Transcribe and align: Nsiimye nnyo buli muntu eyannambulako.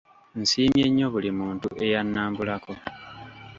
Nsiimye 0.39 0.85
nnyo 0.89 1.07
buli 1.13 1.29
muntu 1.39 1.67
eyannambulako. 1.85 2.73